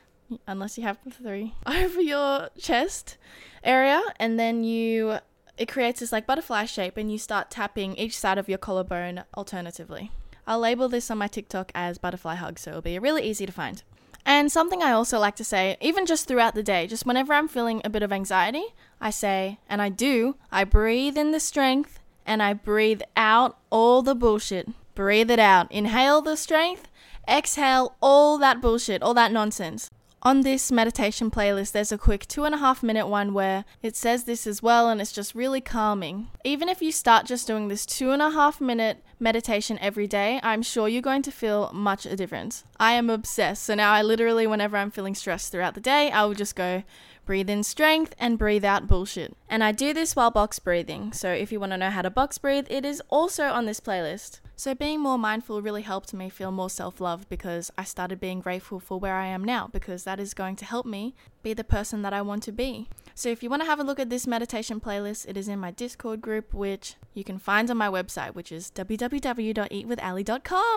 [0.46, 3.18] unless you have three, over your chest
[3.62, 5.18] area, and then you
[5.58, 9.24] it creates this like butterfly shape and you start tapping each side of your collarbone
[9.36, 10.10] alternatively.
[10.46, 13.52] I'll label this on my TikTok as butterfly hug, so it'll be really easy to
[13.52, 13.82] find.
[14.24, 17.46] And something I also like to say, even just throughout the day, just whenever I'm
[17.46, 18.64] feeling a bit of anxiety,
[19.02, 24.00] I say, and I do, I breathe in the strength and I breathe out all
[24.00, 24.68] the bullshit.
[24.94, 25.70] Breathe it out.
[25.70, 26.88] Inhale the strength,
[27.28, 29.90] exhale all that bullshit, all that nonsense.
[30.22, 33.96] On this meditation playlist, there's a quick two and a half minute one where it
[33.96, 36.28] says this as well, and it's just really calming.
[36.44, 40.38] Even if you start just doing this two and a half minute meditation every day,
[40.42, 42.64] I'm sure you're going to feel much a difference.
[42.78, 43.62] I am obsessed.
[43.62, 46.82] So now I literally, whenever I'm feeling stressed throughout the day, I will just go
[47.24, 49.34] breathe in strength and breathe out bullshit.
[49.48, 51.14] And I do this while box breathing.
[51.14, 53.80] So if you want to know how to box breathe, it is also on this
[53.80, 54.40] playlist.
[54.60, 58.40] So being more mindful really helped me feel more self love because I started being
[58.40, 61.64] grateful for where I am now because that is going to help me be the
[61.64, 62.86] person that I want to be.
[63.14, 65.58] So if you want to have a look at this meditation playlist, it is in
[65.58, 70.76] my Discord group, which you can find on my website, which is www.eatwithally.com.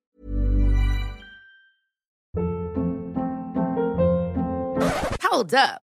[5.24, 5.83] Hold up.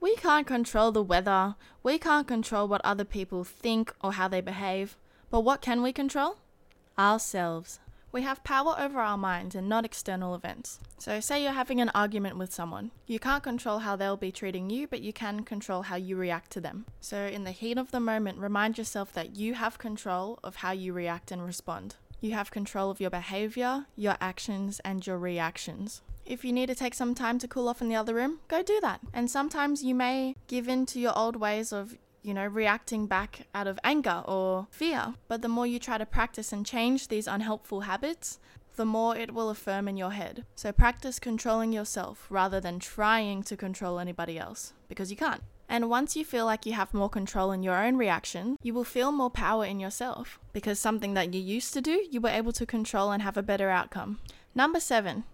[0.00, 4.40] We can't control the weather, we can't control what other people think or how they
[4.40, 4.96] behave,
[5.30, 6.36] but what can we control?
[6.98, 7.80] Ourselves.
[8.12, 10.80] We have power over our minds and not external events.
[10.96, 12.90] So, say you're having an argument with someone.
[13.06, 16.50] You can't control how they'll be treating you, but you can control how you react
[16.52, 16.86] to them.
[17.00, 20.70] So, in the heat of the moment, remind yourself that you have control of how
[20.70, 21.96] you react and respond.
[22.20, 26.00] You have control of your behavior, your actions, and your reactions.
[26.26, 28.62] If you need to take some time to cool off in the other room, go
[28.62, 29.00] do that.
[29.14, 33.46] And sometimes you may give in to your old ways of you know, reacting back
[33.54, 35.14] out of anger or fear.
[35.28, 38.40] But the more you try to practice and change these unhelpful habits,
[38.74, 40.44] the more it will affirm in your head.
[40.56, 45.42] So practice controlling yourself rather than trying to control anybody else, because you can't.
[45.68, 48.84] And once you feel like you have more control in your own reaction, you will
[48.84, 52.52] feel more power in yourself, because something that you used to do, you were able
[52.52, 54.18] to control and have a better outcome.
[54.54, 55.24] Number seven,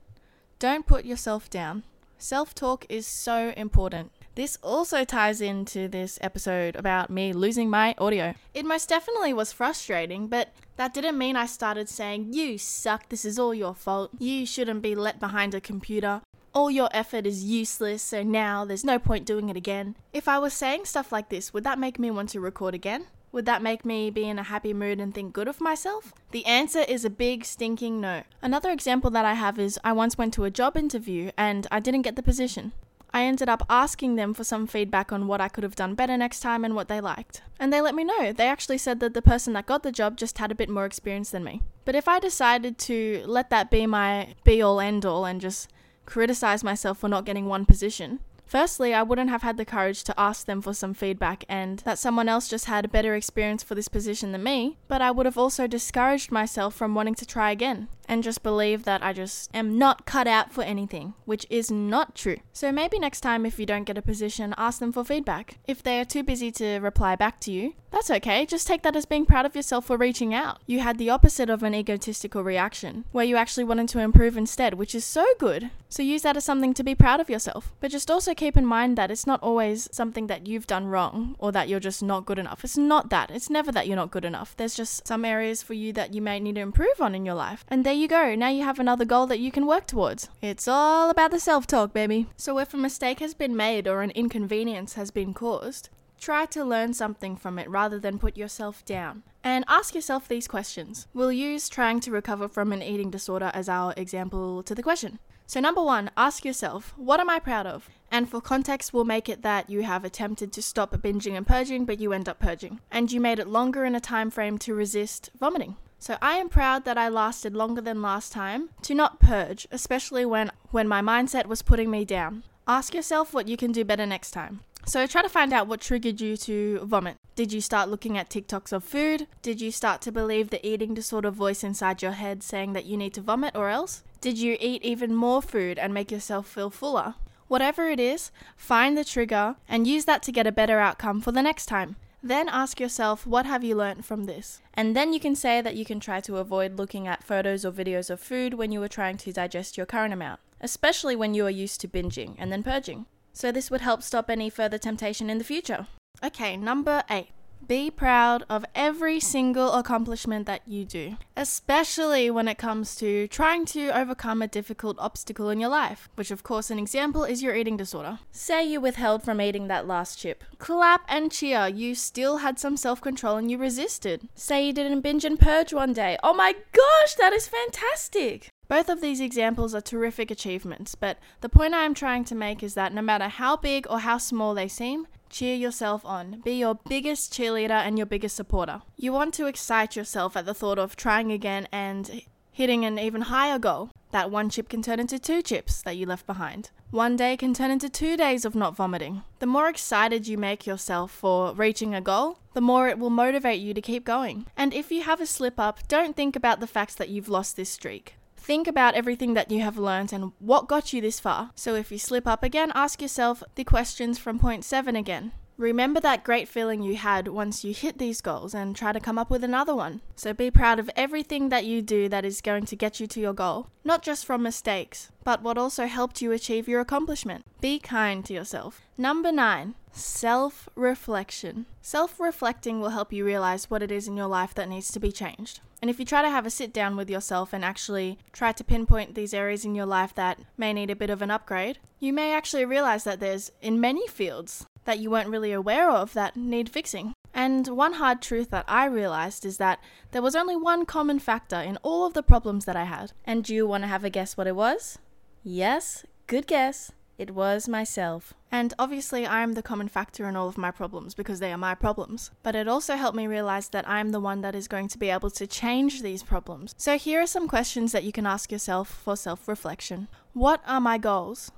[0.62, 1.82] don't put yourself down.
[2.18, 4.12] Self talk is so important.
[4.36, 8.34] This also ties into this episode about me losing my audio.
[8.54, 13.24] It most definitely was frustrating, but that didn't mean I started saying, You suck, this
[13.24, 16.20] is all your fault, you shouldn't be let behind a computer,
[16.54, 19.96] all your effort is useless, so now there's no point doing it again.
[20.12, 23.06] If I was saying stuff like this, would that make me want to record again?
[23.32, 26.12] Would that make me be in a happy mood and think good of myself?
[26.32, 28.24] The answer is a big stinking no.
[28.42, 31.80] Another example that I have is I once went to a job interview and I
[31.80, 32.72] didn't get the position.
[33.14, 36.16] I ended up asking them for some feedback on what I could have done better
[36.16, 37.42] next time and what they liked.
[37.58, 38.32] And they let me know.
[38.32, 40.86] They actually said that the person that got the job just had a bit more
[40.86, 41.62] experience than me.
[41.84, 45.70] But if I decided to let that be my be all end all and just
[46.06, 48.20] criticize myself for not getting one position,
[48.52, 51.98] Firstly, I wouldn't have had the courage to ask them for some feedback and that
[51.98, 55.24] someone else just had a better experience for this position than me, but I would
[55.24, 57.88] have also discouraged myself from wanting to try again.
[58.12, 62.14] and just believe that I just am not cut out for anything, which is not
[62.14, 62.36] true.
[62.52, 65.58] So maybe next time, if you don't get a position, ask them for feedback.
[65.66, 68.46] If they are too busy to reply back to you, that's okay.
[68.46, 70.60] Just take that as being proud of yourself for reaching out.
[70.66, 74.74] You had the opposite of an egotistical reaction, where you actually wanted to improve instead,
[74.74, 75.70] which is so good.
[75.88, 77.72] So use that as something to be proud of yourself.
[77.80, 81.36] But just also keep in mind that it's not always something that you've done wrong
[81.38, 82.64] or that you're just not good enough.
[82.64, 83.30] It's not that.
[83.30, 84.56] It's never that you're not good enough.
[84.56, 87.34] There's just some areas for you that you may need to improve on in your
[87.34, 87.64] life.
[87.68, 88.34] And there you go.
[88.34, 90.30] Now you have another goal that you can work towards.
[90.40, 92.26] It's all about the self talk, baby.
[92.38, 95.90] So if a mistake has been made or an inconvenience has been caused,
[96.22, 99.24] Try to learn something from it rather than put yourself down.
[99.42, 101.08] And ask yourself these questions.
[101.12, 105.18] We'll use trying to recover from an eating disorder as our example to the question.
[105.48, 107.90] So, number one, ask yourself, what am I proud of?
[108.08, 111.84] And for context, we'll make it that you have attempted to stop binging and purging,
[111.84, 112.78] but you end up purging.
[112.88, 115.74] And you made it longer in a time frame to resist vomiting.
[115.98, 120.24] So I am proud that I lasted longer than last time to not purge, especially
[120.24, 122.44] when when my mindset was putting me down.
[122.68, 124.60] Ask yourself what you can do better next time.
[124.84, 127.16] So try to find out what triggered you to vomit.
[127.34, 129.26] Did you start looking at TikToks of food?
[129.40, 132.96] Did you start to believe the eating disorder voice inside your head saying that you
[132.96, 134.02] need to vomit or else?
[134.20, 137.14] Did you eat even more food and make yourself feel fuller?
[137.48, 141.32] Whatever it is, find the trigger and use that to get a better outcome for
[141.32, 141.96] the next time.
[142.22, 144.60] Then ask yourself, what have you learned from this?
[144.74, 147.72] And then you can say that you can try to avoid looking at photos or
[147.72, 151.46] videos of food when you are trying to digest your current amount, especially when you
[151.46, 153.06] are used to binging and then purging.
[153.32, 155.86] So, this would help stop any further temptation in the future.
[156.24, 157.28] Okay, number eight.
[157.66, 163.66] Be proud of every single accomplishment that you do, especially when it comes to trying
[163.66, 167.54] to overcome a difficult obstacle in your life, which, of course, an example is your
[167.54, 168.18] eating disorder.
[168.32, 170.42] Say you withheld from eating that last chip.
[170.58, 174.28] Clap and cheer, you still had some self control and you resisted.
[174.34, 176.18] Say you didn't binge and purge one day.
[176.22, 178.51] Oh my gosh, that is fantastic!
[178.68, 182.62] Both of these examples are terrific achievements, but the point I am trying to make
[182.62, 186.40] is that no matter how big or how small they seem, cheer yourself on.
[186.44, 188.82] Be your biggest cheerleader and your biggest supporter.
[188.96, 193.22] You want to excite yourself at the thought of trying again and hitting an even
[193.22, 193.90] higher goal.
[194.10, 196.70] That one chip can turn into two chips that you left behind.
[196.90, 199.22] One day can turn into two days of not vomiting.
[199.38, 203.60] The more excited you make yourself for reaching a goal, the more it will motivate
[203.60, 204.46] you to keep going.
[204.54, 207.56] And if you have a slip up, don't think about the fact that you've lost
[207.56, 208.16] this streak.
[208.42, 211.52] Think about everything that you have learned and what got you this far.
[211.54, 215.30] So if you slip up again, ask yourself the questions from point seven again.
[215.56, 219.16] Remember that great feeling you had once you hit these goals and try to come
[219.16, 220.00] up with another one.
[220.16, 223.20] So be proud of everything that you do that is going to get you to
[223.20, 227.44] your goal, not just from mistakes, but what also helped you achieve your accomplishment.
[227.60, 228.80] Be kind to yourself.
[228.98, 231.66] Number nine, self reflection.
[231.80, 235.00] Self reflecting will help you realize what it is in your life that needs to
[235.00, 235.60] be changed.
[235.80, 238.64] And if you try to have a sit down with yourself and actually try to
[238.64, 242.12] pinpoint these areas in your life that may need a bit of an upgrade, you
[242.12, 246.36] may actually realize that there's in many fields that you weren't really aware of that
[246.36, 247.12] need fixing.
[247.34, 249.80] And one hard truth that I realized is that
[250.10, 253.12] there was only one common factor in all of the problems that I had.
[253.24, 254.98] And do you want to have a guess what it was?
[255.42, 256.92] Yes, good guess.
[257.18, 258.34] It was myself.
[258.50, 261.58] And obviously, I am the common factor in all of my problems because they are
[261.58, 262.30] my problems.
[262.42, 264.98] But it also helped me realize that I am the one that is going to
[264.98, 266.74] be able to change these problems.
[266.78, 270.80] So, here are some questions that you can ask yourself for self reflection What are
[270.80, 271.52] my goals?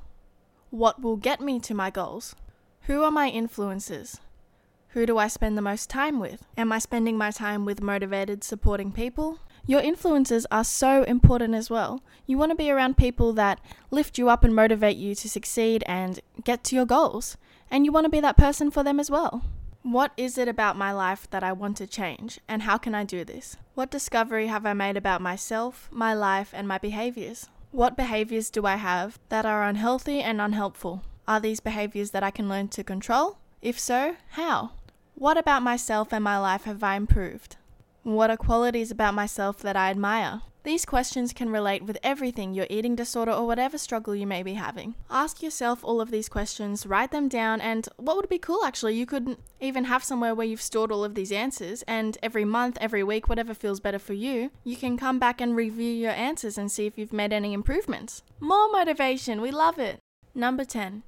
[0.70, 2.34] What will get me to my goals?
[2.82, 4.20] Who are my influences?
[4.88, 6.46] Who do I spend the most time with?
[6.57, 9.40] Am I spending my time with motivated, supporting people?
[9.67, 12.03] Your influences are so important as well.
[12.27, 13.61] You want to be around people that
[13.91, 17.39] lift you up and motivate you to succeed and get to your goals.
[17.71, 19.43] And you want to be that person for them as well.
[19.83, 23.05] What is it about my life that I want to change, and how can I
[23.05, 23.57] do this?
[23.75, 27.49] What discovery have I made about myself, my life, and my behaviors?
[27.71, 31.03] What behaviors do I have that are unhealthy and unhelpful?
[31.27, 33.39] Are these behaviors that I can learn to control?
[33.61, 34.73] If so, how?
[35.15, 37.57] What about myself and my life have I improved?
[38.05, 40.42] What are qualities about myself that I admire?
[40.62, 44.55] These questions can relate with everything your eating disorder or whatever struggle you may be
[44.55, 44.94] having.
[45.11, 48.94] Ask yourself all of these questions, write them down, and what would be cool actually,
[48.94, 52.76] you could even have somewhere where you've stored all of these answers, and every month,
[52.78, 56.59] every week, whatever feels better for you, you can come back and review your answers
[56.59, 58.22] and see if you've made any improvements.
[58.38, 59.98] More motivation, we love it.
[60.34, 61.05] Number 10.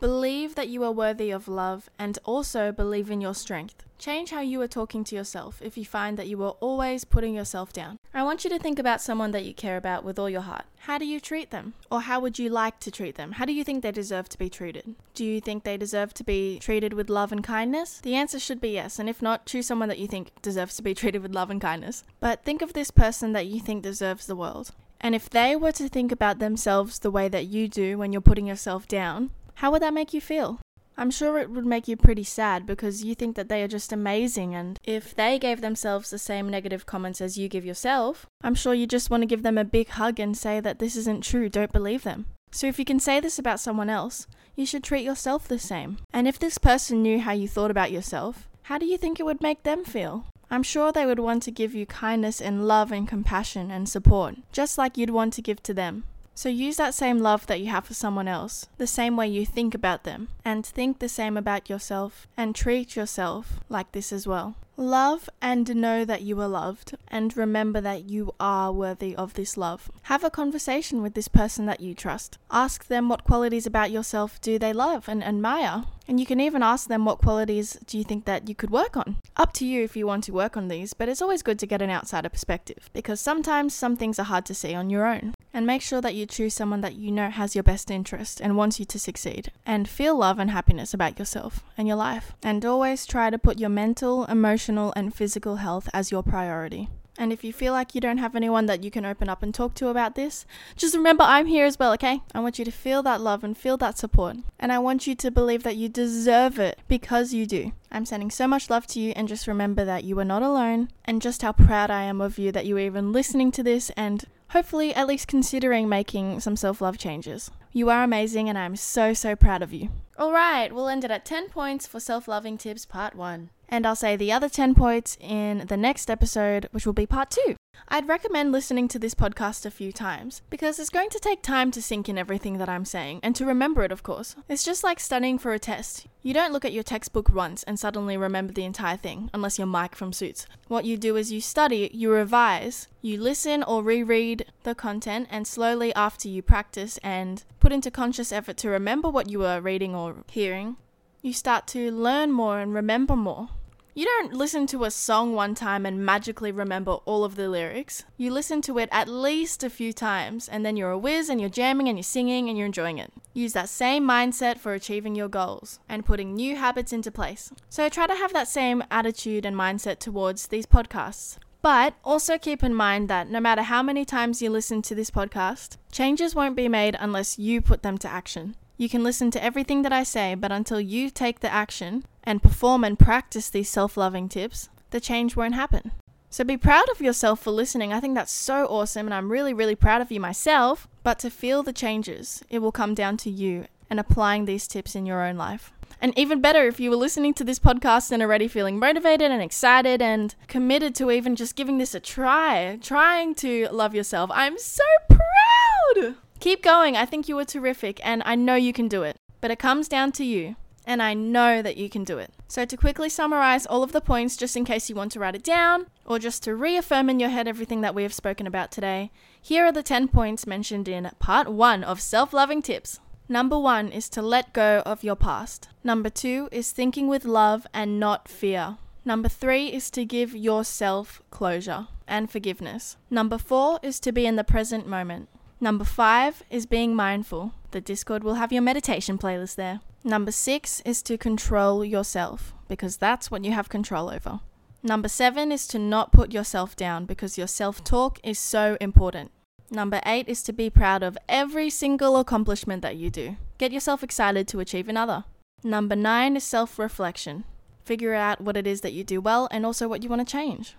[0.00, 3.84] Believe that you are worthy of love and also believe in your strength.
[3.98, 7.34] Change how you are talking to yourself if you find that you are always putting
[7.34, 7.98] yourself down.
[8.12, 10.64] I want you to think about someone that you care about with all your heart.
[10.80, 11.74] How do you treat them?
[11.90, 13.32] Or how would you like to treat them?
[13.32, 14.94] How do you think they deserve to be treated?
[15.14, 18.00] Do you think they deserve to be treated with love and kindness?
[18.02, 20.82] The answer should be yes, and if not, choose someone that you think deserves to
[20.82, 22.04] be treated with love and kindness.
[22.20, 24.72] But think of this person that you think deserves the world.
[25.00, 28.20] And if they were to think about themselves the way that you do when you're
[28.20, 30.60] putting yourself down, how would that make you feel?
[30.96, 33.92] I'm sure it would make you pretty sad because you think that they are just
[33.92, 38.54] amazing, and if they gave themselves the same negative comments as you give yourself, I'm
[38.54, 41.24] sure you just want to give them a big hug and say that this isn't
[41.24, 42.26] true, don't believe them.
[42.52, 45.98] So if you can say this about someone else, you should treat yourself the same.
[46.12, 49.26] And if this person knew how you thought about yourself, how do you think it
[49.26, 50.26] would make them feel?
[50.48, 54.36] I'm sure they would want to give you kindness and love and compassion and support,
[54.52, 56.04] just like you'd want to give to them.
[56.34, 59.46] So use that same love that you have for someone else, the same way you
[59.46, 64.26] think about them, and think the same about yourself, and treat yourself like this as
[64.26, 64.56] well.
[64.76, 69.56] Love and know that you are loved, and remember that you are worthy of this
[69.56, 69.88] love.
[70.02, 72.38] Have a conversation with this person that you trust.
[72.50, 75.84] Ask them what qualities about yourself do they love and admire.
[76.08, 78.96] And you can even ask them what qualities do you think that you could work
[78.96, 79.18] on.
[79.36, 81.66] Up to you if you want to work on these, but it's always good to
[81.66, 85.33] get an outsider perspective because sometimes some things are hard to see on your own.
[85.54, 88.56] And make sure that you choose someone that you know has your best interest and
[88.56, 89.52] wants you to succeed.
[89.64, 92.32] And feel love and happiness about yourself and your life.
[92.42, 96.88] And always try to put your mental, emotional, and physical health as your priority.
[97.16, 99.54] And if you feel like you don't have anyone that you can open up and
[99.54, 100.44] talk to about this,
[100.74, 102.20] just remember I'm here as well, okay?
[102.34, 104.38] I want you to feel that love and feel that support.
[104.58, 107.72] And I want you to believe that you deserve it because you do.
[107.92, 110.88] I'm sending so much love to you, and just remember that you are not alone,
[111.04, 113.90] and just how proud I am of you that you are even listening to this
[113.96, 114.24] and
[114.54, 117.50] hopefully at least considering making some self love changes.
[117.72, 119.90] You are amazing, and I'm so, so proud of you.
[120.16, 123.50] Alright, we'll end it at 10 points for self loving tips part 1.
[123.74, 127.32] And I'll say the other 10 points in the next episode, which will be part
[127.32, 127.56] 2.
[127.88, 131.72] I'd recommend listening to this podcast a few times because it's going to take time
[131.72, 134.36] to sink in everything that I'm saying and to remember it, of course.
[134.48, 136.06] It's just like studying for a test.
[136.22, 139.66] You don't look at your textbook once and suddenly remember the entire thing, unless you're
[139.66, 140.46] Mike from Suits.
[140.68, 145.48] What you do is you study, you revise, you listen or reread the content, and
[145.48, 149.96] slowly after you practice and put into conscious effort to remember what you were reading
[149.96, 150.76] or hearing,
[151.22, 153.48] you start to learn more and remember more.
[153.96, 158.04] You don't listen to a song one time and magically remember all of the lyrics.
[158.16, 161.40] You listen to it at least a few times, and then you're a whiz and
[161.40, 163.12] you're jamming and you're singing and you're enjoying it.
[163.34, 167.52] Use that same mindset for achieving your goals and putting new habits into place.
[167.68, 171.38] So try to have that same attitude and mindset towards these podcasts.
[171.62, 175.12] But also keep in mind that no matter how many times you listen to this
[175.12, 178.56] podcast, changes won't be made unless you put them to action.
[178.76, 182.42] You can listen to everything that I say, but until you take the action and
[182.42, 185.92] perform and practice these self loving tips, the change won't happen.
[186.30, 187.92] So be proud of yourself for listening.
[187.92, 190.88] I think that's so awesome, and I'm really, really proud of you myself.
[191.04, 194.96] But to feel the changes, it will come down to you and applying these tips
[194.96, 195.72] in your own life.
[196.00, 199.40] And even better if you were listening to this podcast and already feeling motivated and
[199.40, 204.30] excited and committed to even just giving this a try, trying to love yourself.
[204.34, 206.16] I'm so proud!
[206.40, 206.96] Keep going.
[206.96, 209.16] I think you are terrific and I know you can do it.
[209.40, 210.56] But it comes down to you.
[210.86, 212.30] And I know that you can do it.
[212.46, 215.34] So, to quickly summarize all of the points, just in case you want to write
[215.34, 218.70] it down, or just to reaffirm in your head everything that we have spoken about
[218.70, 219.10] today,
[219.40, 223.00] here are the 10 points mentioned in part 1 of self loving tips.
[223.28, 225.70] Number one is to let go of your past.
[225.82, 228.76] Number two is thinking with love and not fear.
[229.02, 232.98] Number three is to give yourself closure and forgiveness.
[233.08, 235.30] Number four is to be in the present moment.
[235.64, 237.54] Number five is being mindful.
[237.70, 239.80] The Discord will have your meditation playlist there.
[240.04, 244.40] Number six is to control yourself because that's what you have control over.
[244.82, 249.30] Number seven is to not put yourself down because your self talk is so important.
[249.70, 253.38] Number eight is to be proud of every single accomplishment that you do.
[253.56, 255.24] Get yourself excited to achieve another.
[255.62, 257.44] Number nine is self reflection.
[257.86, 260.30] Figure out what it is that you do well and also what you want to
[260.30, 260.76] change.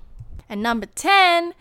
[0.47, 1.53] And number 10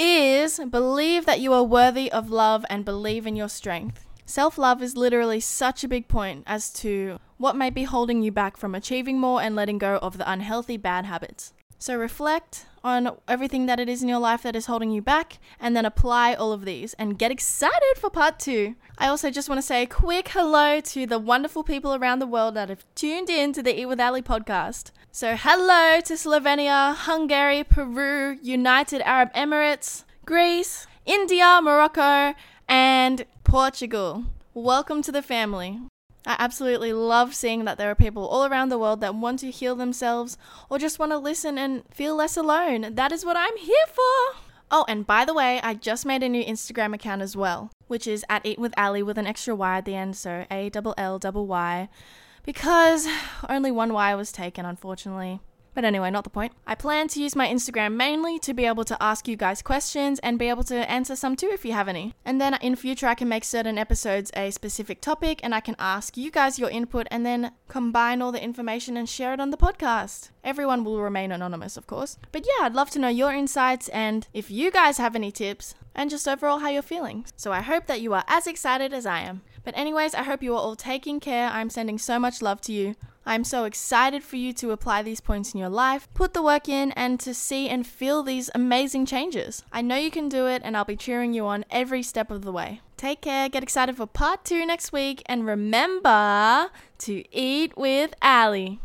[0.00, 4.06] is believe that you are worthy of love and believe in your strength.
[4.24, 8.32] Self love is literally such a big point as to what may be holding you
[8.32, 11.52] back from achieving more and letting go of the unhealthy bad habits.
[11.78, 15.38] So reflect on everything that it is in your life that is holding you back
[15.58, 18.76] and then apply all of these and get excited for part two.
[18.96, 22.26] I also just want to say a quick hello to the wonderful people around the
[22.26, 24.92] world that have tuned in to the Eat with Ally podcast.
[25.12, 32.34] So hello to Slovenia, Hungary, Peru, United Arab Emirates, Greece, India, Morocco,
[32.68, 34.26] and Portugal.
[34.54, 35.80] Welcome to the family.
[36.24, 39.50] I absolutely love seeing that there are people all around the world that want to
[39.50, 40.38] heal themselves
[40.70, 42.94] or just want to listen and feel less alone.
[42.94, 44.38] That is what I'm here for.
[44.70, 48.06] Oh, and by the way, I just made a new Instagram account as well, which
[48.06, 50.94] is at Eat with Ally with an extra Y at the end, so A double
[50.96, 51.88] L double Y,
[52.44, 53.06] because
[53.48, 55.40] only one wire was taken, unfortunately.
[55.74, 56.52] But anyway, not the point.
[56.66, 60.18] I plan to use my Instagram mainly to be able to ask you guys questions
[60.18, 62.14] and be able to answer some too if you have any.
[62.24, 65.76] And then in future, I can make certain episodes a specific topic and I can
[65.78, 69.50] ask you guys your input and then combine all the information and share it on
[69.50, 70.30] the podcast.
[70.42, 72.18] Everyone will remain anonymous, of course.
[72.32, 75.74] But yeah, I'd love to know your insights and if you guys have any tips
[75.94, 77.26] and just overall how you're feeling.
[77.36, 79.42] So I hope that you are as excited as I am.
[79.62, 81.48] But, anyways, I hope you are all taking care.
[81.48, 82.94] I'm sending so much love to you.
[83.26, 86.68] I'm so excited for you to apply these points in your life, put the work
[86.68, 89.62] in, and to see and feel these amazing changes.
[89.70, 92.42] I know you can do it, and I'll be cheering you on every step of
[92.42, 92.80] the way.
[92.96, 98.76] Take care, get excited for part two next week, and remember to eat with Ally.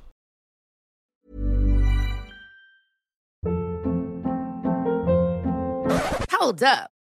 [6.32, 6.95] Hold up.